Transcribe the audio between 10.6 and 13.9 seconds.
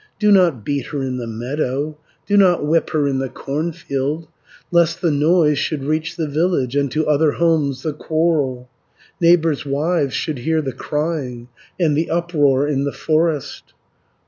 the crying, And the uproar in the forest.